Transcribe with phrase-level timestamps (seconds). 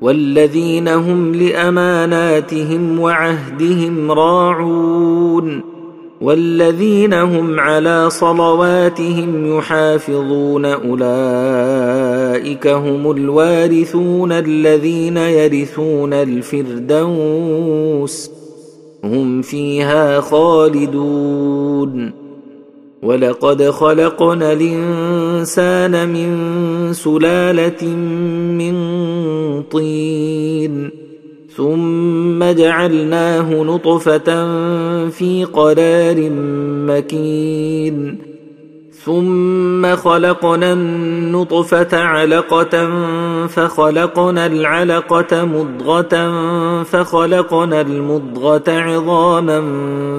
[0.00, 5.76] والذين هم لأماناتهم وعهدهم راعون
[6.20, 11.06] والذين هم على صلواتهم يحافظون أولئك
[12.66, 17.50] هم الوارثون الذين يرثون الفردوس
[19.04, 22.12] هم فيها خالدون
[23.02, 27.86] ولقد خلقنا الإنسان من سلالة
[28.58, 28.74] من
[29.72, 30.90] طين.
[31.56, 34.28] ثم جعلناه نطفة
[35.08, 36.30] في قرار
[36.86, 38.18] مكين.
[39.06, 42.90] ثم خلقنا النطفة علقة
[43.46, 46.42] فخلقنا العلقة مضغة
[46.82, 49.60] فخلقنا المضغة عظاما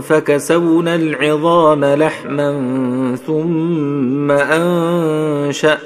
[0.01, 2.51] فكسونا العظام لحما
[3.27, 4.31] ثم
[5.51, 5.79] أنشأناه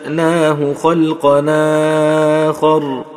[0.73, 1.59] خلقنا
[2.49, 3.10] آخر.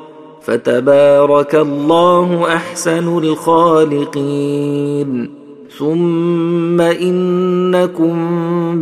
[0.44, 5.30] فتبارك الله أحسن الخالقين.
[5.78, 8.14] ثم إنكم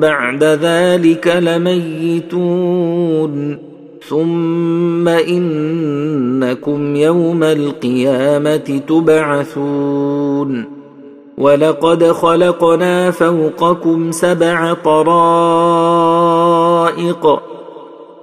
[0.01, 3.59] بعد ذلك لميتون.
[4.09, 10.65] ثم إنكم يوم القيامة تبعثون.
[11.39, 15.13] ولقد خلقنا فوقكم سبع طرائق.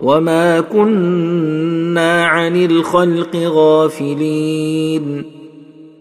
[0.01, 5.23] وما كنا عن الخلق غافلين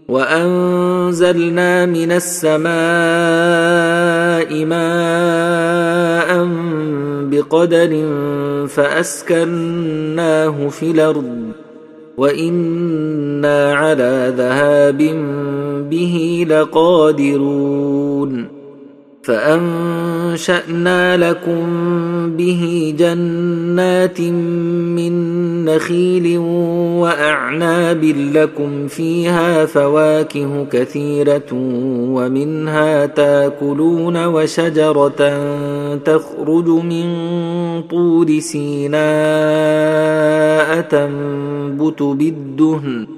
[0.09, 2.69] وانزلنا من السماء
[4.65, 6.49] ماء
[7.31, 8.07] بقدر
[8.69, 11.39] فاسكناه في الأرض
[12.17, 14.99] وأنا على ذهاب
[15.91, 18.58] به لقادرون
[19.29, 21.67] فأنشأنا لكم
[22.37, 25.15] به جنات من
[25.65, 26.39] نخيل
[26.99, 31.53] وأعناب لكم فيها فواكه كثيرة
[32.13, 35.39] ومنها تاكلون وشجرة
[35.97, 37.07] تخرج من
[37.83, 38.99] طور سيناء
[40.81, 43.18] تنبت بالدهن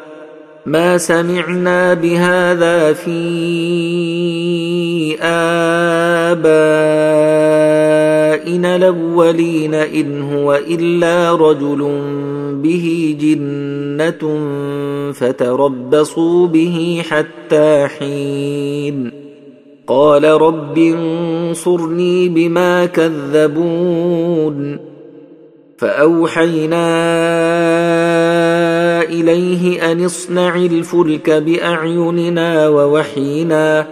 [0.65, 3.21] ما سمعنا بهذا في
[5.21, 6.41] آبائنا
[8.75, 12.01] الأولين إن هو إلا رجل
[12.63, 14.39] به جنة
[15.13, 19.11] فتربصوا به حتى حين
[19.87, 24.90] قال رب انصرني بما كذبون
[25.81, 26.87] فأوحينا
[29.01, 33.87] إليه أن اصنع الفلك بأعيننا ووحينا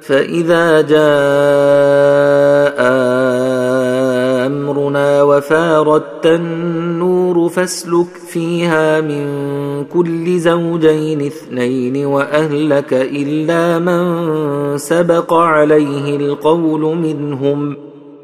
[0.00, 0.94] فإذا جاء
[4.46, 9.24] أمرنا وفارت النور فاسلك فيها من
[9.84, 17.93] كل زوجين اثنين وأهلك إلا من سبق عليه القول منهم.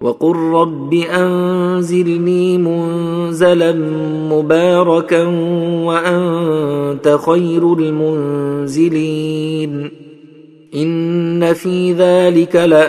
[0.00, 3.72] وقل رب انزلني منزلا
[4.30, 5.24] مباركا
[5.84, 9.10] وانت خير المنزلين
[10.74, 12.88] ان في ذلك لايات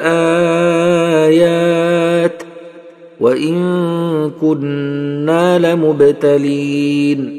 [3.20, 7.39] وان كنا لمبتلين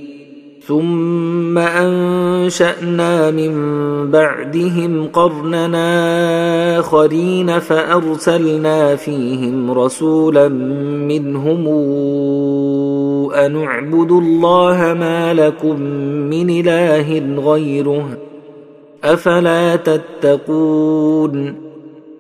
[0.71, 3.55] ثم انشانا من
[4.11, 10.49] بعدهم قرننا اخرين فارسلنا فيهم رسولا
[11.09, 11.69] منهم
[13.35, 15.81] ان اعبدوا الله ما لكم
[16.31, 18.09] من اله غيره
[19.05, 21.70] افلا تتقون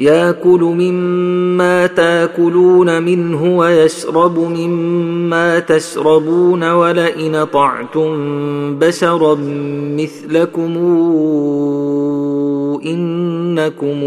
[0.00, 8.10] ياكل مما تاكلون منه ويشرب مما تشربون ولئن طعتم
[8.78, 9.34] بشرا
[9.98, 10.76] مثلكم
[12.86, 14.00] إنكم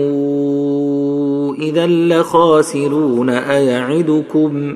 [1.62, 4.76] إذا لخاسرون أيعدكم؟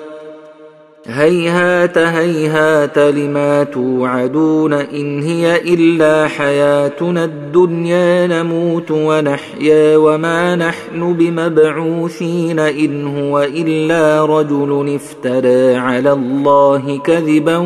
[1.05, 13.07] هيهات هيهات لما توعدون إن هي إلا حياتنا الدنيا نموت ونحيا وما نحن بمبعوثين إن
[13.07, 17.57] هو إلا رجل افترى على الله كذبا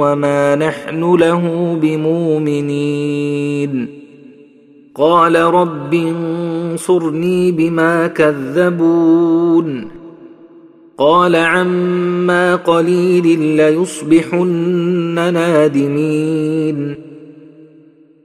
[0.00, 3.20] وما نحن له بمؤمنين.
[4.94, 9.99] قال رب انصرني بما كذبون.
[11.00, 16.94] قال عما قليل ليصبحن نادمين.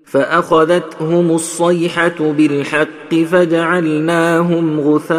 [0.05, 5.15] فأخذتهم الصيحة بالحق فجعلناهم غثاء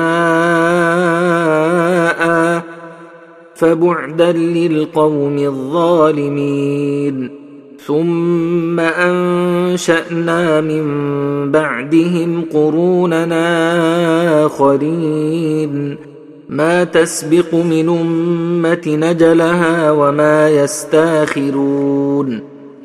[3.55, 7.31] فبعدا للقوم الظالمين.
[7.87, 10.87] ثم أنشأنا من
[11.53, 13.47] بعدهم قروننا
[14.47, 16.06] آخرين.
[16.49, 22.41] ما تسبق من أمة نجلها وما يستاخرون.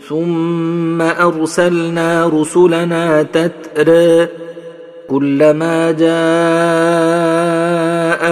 [0.07, 4.27] ثم أرسلنا رسلنا تترى
[5.09, 6.11] كلما جاء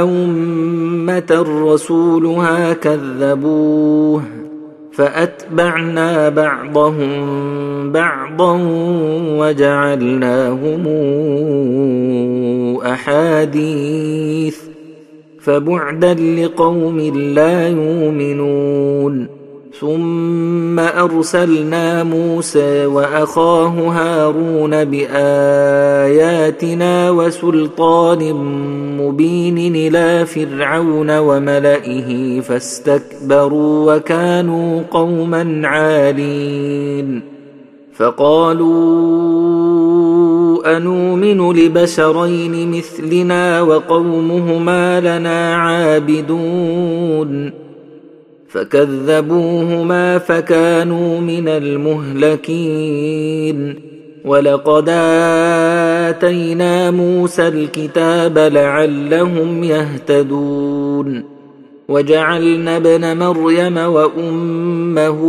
[0.04, 4.24] أمة رسولها كذبوه
[4.92, 7.12] فأتبعنا بعضهم
[7.92, 8.60] بعضا
[9.40, 10.88] وجعلناهم
[12.86, 14.69] أحاديث.
[15.50, 17.00] فبعدا لقوم
[17.34, 19.28] لا يؤمنون.
[19.80, 25.52] ثم أرسلنا موسى وأخاه هارون بآياتنا
[27.12, 28.34] وسلطان
[29.02, 37.39] مبين إلى فرعون وملئه فاستكبروا وكانوا قوما عالين.
[38.00, 38.70] فقالوا
[40.78, 47.52] انومن لبشرين مثلنا وقومهما لنا عابدون
[48.50, 53.10] فكذبوهما فكانوا من المهلكين
[54.26, 54.90] ولقد
[56.10, 61.24] آتينا موسى الكتاب لعلهم يهتدون
[61.90, 65.20] وجعلنا ابن مريم وأمه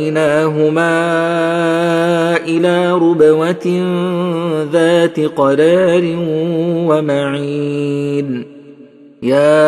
[2.37, 3.67] إلى ربوة
[4.71, 6.03] ذات قرار
[6.89, 8.45] ومعين.
[9.23, 9.59] يا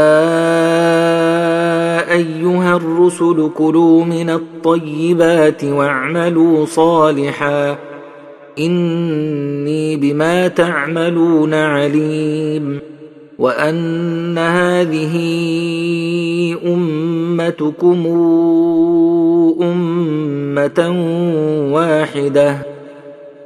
[2.11, 7.77] أيها الرسل كلوا من الطيبات واعملوا صالحا.
[8.59, 12.79] إني بما تعملون عليم.
[13.41, 15.15] وأن هذه
[16.65, 18.05] أمتكم
[19.61, 20.79] أمة
[21.73, 22.57] واحدة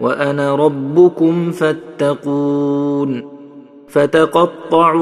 [0.02, 3.24] وأنا ربكم فاتقون
[3.88, 5.02] فتقطعوا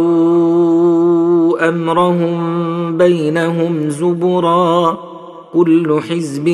[1.69, 4.97] أمرهم بينهم زبرا
[5.53, 6.45] كل حزب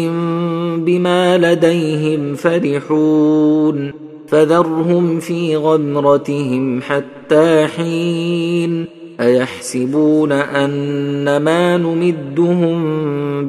[0.85, 4.08] بما لديهم فرحون.
[4.29, 8.85] فذرهم في غمرتهم حتى حين
[9.19, 12.79] أيحسبون أن ما نمدهم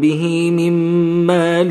[0.01, 0.73] به من
[1.27, 1.69] مال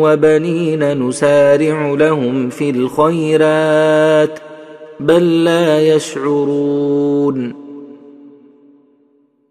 [0.00, 4.38] وبنين نسارع لهم في الخيرات
[5.00, 7.63] بل لا يشعرون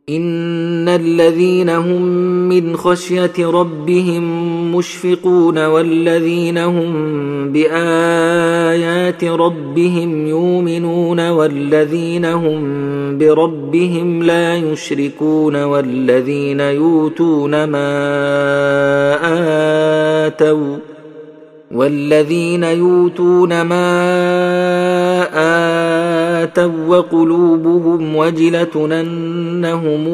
[0.09, 2.01] ان الذين هم
[2.49, 4.23] من خشيه ربهم
[4.75, 6.93] مشفقون والذين هم
[7.51, 12.63] بايات ربهم يؤمنون والذين هم
[13.17, 17.87] بربهم لا يشركون والذين يؤتون ما
[20.27, 20.92] اتوا
[21.73, 23.93] والذين يؤتون ما
[26.43, 30.07] آتوا وقلوبهم وجلة أنهم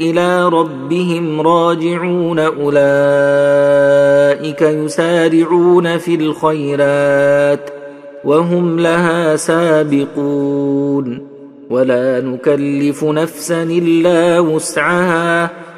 [0.00, 2.72] إلى ربهم راجعون أولئك
[4.62, 7.70] يسارعون في الخيرات
[8.24, 11.26] وهم لها سابقون.
[11.70, 15.71] ولا نكلف نفسا إلا وسعها.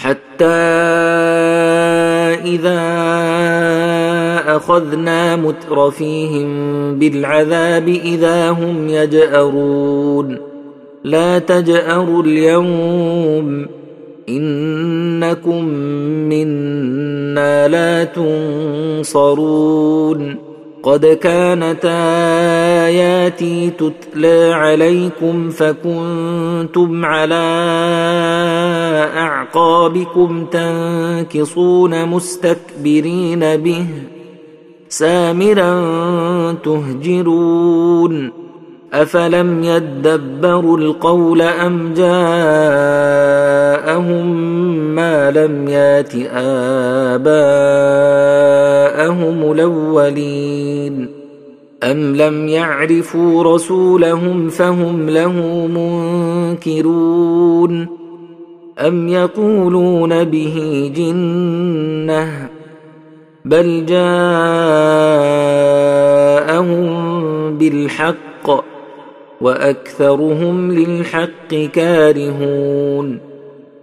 [0.00, 0.44] حتى
[2.44, 2.80] إذا
[4.56, 6.48] أخذنا مترفيهم
[6.98, 10.38] بالعذاب إذا هم يجأرون.
[11.04, 13.66] لا تجأروا اليوم
[14.28, 15.64] إنكم
[16.28, 18.04] منا لا
[19.04, 20.49] تنصرون.
[20.82, 21.84] قد كانت
[22.86, 27.34] آياتي تتلى عليكم فكنتم على
[29.16, 33.86] أعقابكم تنكصون مستكبرين به
[34.88, 35.72] سامرا
[36.64, 38.32] تهجرون
[38.92, 42.10] أفلم يدبروا القول أم جاءهم
[44.94, 46.14] ما لم يات
[47.14, 47.28] آباءهم
[49.52, 51.08] الأولين.
[51.82, 55.32] ام لم يعرفوا رسولهم فهم له
[56.56, 57.88] منكرون.
[58.78, 62.48] ام يقولون به جنه
[63.44, 64.10] بل جاءهم
[67.58, 68.64] بالحق
[69.40, 73.29] واكثرهم للحق كارهون.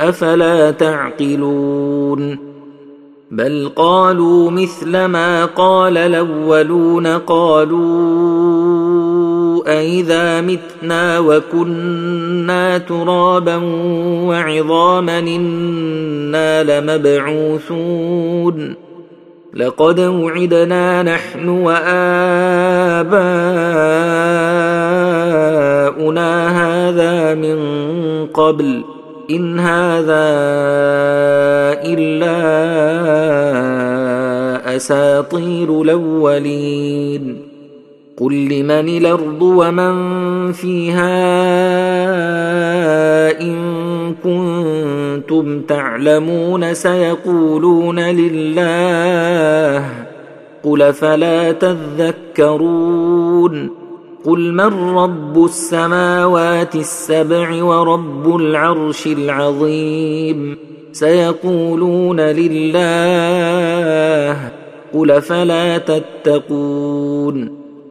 [0.00, 2.48] أفلا تعقلون
[3.30, 7.78] بل قالوا مثل ما قال الأولون قالوا
[9.66, 13.56] أإذا متنا وكنا ترابا
[14.26, 18.74] وعظاما إنا لمبعوثون
[19.54, 21.88] لقد وعدنا نحن وآباؤنا
[26.48, 27.58] هذا من
[28.26, 28.97] قبل
[29.30, 30.28] إن هذا
[31.84, 32.38] إلا
[34.76, 37.42] أساطير الأولين.
[38.20, 39.92] قل لمن الأرض ومن
[40.52, 41.18] فيها
[43.40, 43.58] إن
[44.24, 49.84] كنتم تعلمون سيقولون لله
[50.62, 53.08] قل فلا تذكرون.
[54.24, 60.58] قل من رب السماوات السبع ورب العرش العظيم؟
[60.92, 63.58] سيقولون لله
[64.94, 67.57] قل فلا تتقون؟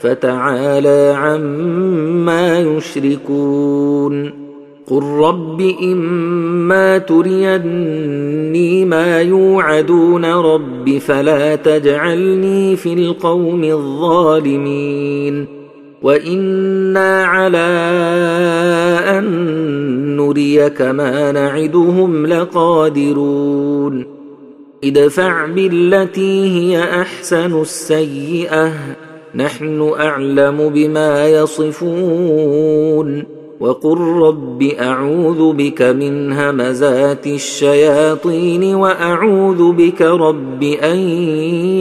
[0.00, 4.48] فتعالى عما يشركون
[4.90, 15.46] قل رب إما تريني ما يوعدون رب فلا تجعلني في القوم الظالمين
[16.02, 17.68] وإنا على
[19.18, 19.26] أن
[20.16, 24.06] نريك ما نعدهم لقادرون
[24.84, 28.72] ادفع بالتي هي أحسن السيئة
[29.38, 33.24] نحن أعلم بما يصفون.
[33.60, 40.98] وقل رب أعوذ بك من همزات الشياطين وأعوذ بك رب أن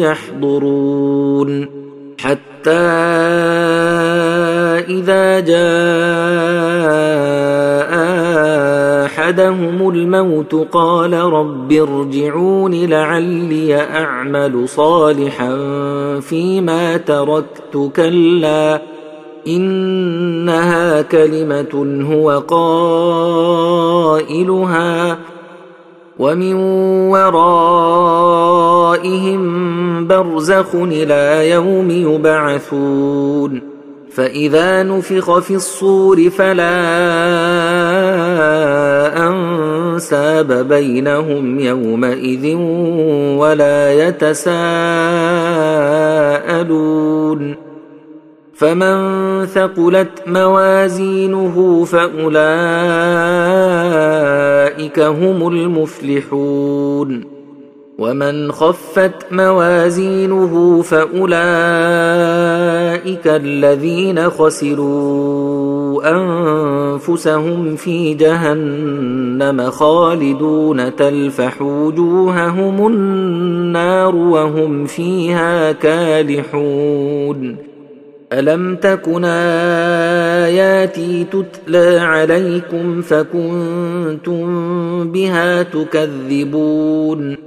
[0.05, 1.65] يحضرون.
[2.17, 2.71] حتى
[4.89, 7.46] إذا جاء
[9.27, 15.49] احدهم الموت قال رب ارجعون لعلي اعمل صالحا
[16.19, 18.81] فيما تركت كلا
[19.47, 22.39] انها كلمه هو
[24.17, 25.17] قائلها
[26.19, 26.53] ومن
[27.11, 27.67] ورائهم
[30.07, 33.61] برزخ إلى يوم يبعثون
[34.11, 36.67] فإذا نفخ في الصور فلا
[40.07, 42.55] أنساب بينهم يومئذ
[43.37, 44.47] ولا يتساءلون
[48.53, 52.29] فمن ثقلت موازينه فأولئك
[54.99, 57.23] هم المفلحون
[57.99, 61.17] ومن خفت موازينه فاولئك
[63.27, 66.09] الذين خسروا
[67.07, 77.55] أنفسهم في جهنم خالدون تلفح وجوههم النار وهم فيها كالحون.
[78.33, 79.25] ألم تكن
[80.45, 84.47] آياتي تتلى عليكم فكنتم
[85.11, 87.46] بها تكذبون؟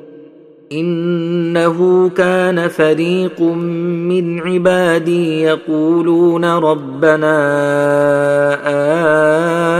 [0.71, 7.31] إنه كان فريق من عبادي يقولون ربنا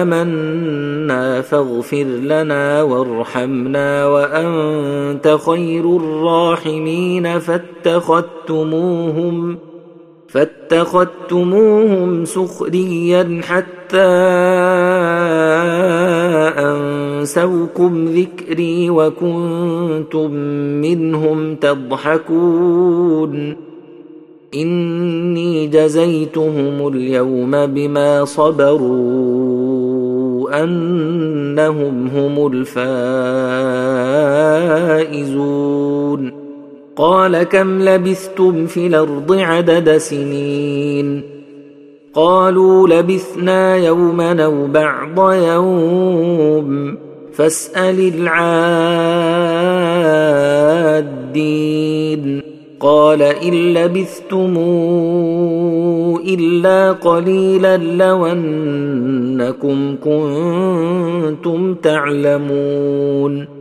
[0.02, 8.52] آمنا فاغفر لنا وارحمنا وأنت خير الراحمين فاتخذتموهم
[10.32, 14.08] فاتخذتموهم سخريا حتى
[16.58, 20.32] أنسوكم ذكري وكنتم
[20.82, 23.56] منهم تضحكون.
[24.56, 29.62] إني جزيتهم اليوم بما صبروا
[30.64, 32.48] أنهم هم
[35.12, 36.51] الفائزون.
[36.96, 41.22] قال كم لبثتم في الأرض عدد سنين
[42.14, 46.98] قالوا لبثنا يوما أو بعض يوم
[47.34, 48.14] فاسأل
[51.34, 52.42] العادين
[52.80, 54.58] قال إن لبثتم
[56.28, 63.61] إلا قليلا لو أنكم كنتم تعلمون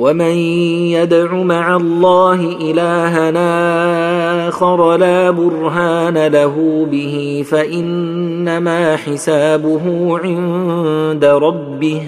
[0.00, 0.34] ومن
[0.96, 12.02] يدع مع الله الها اخر لا برهان له به فانما حسابه عند ربه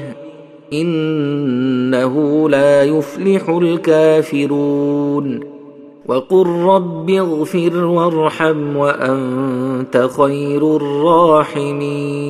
[0.72, 5.40] انه لا يفلح الكافرون
[6.06, 12.22] وقل رب اغفر وارحم وانت خير الراحمين